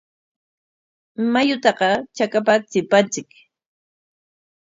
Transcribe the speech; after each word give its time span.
Mayutaqa 1.33 1.89
chakapa 2.15 2.53
chimpanchik. 2.69 3.29